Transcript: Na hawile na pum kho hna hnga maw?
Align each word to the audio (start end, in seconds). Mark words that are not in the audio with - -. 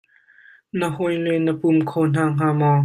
Na 0.73 0.87
hawile 0.95 1.33
na 1.45 1.53
pum 1.59 1.77
kho 1.89 1.99
hna 2.09 2.23
hnga 2.27 2.49
maw? 2.59 2.79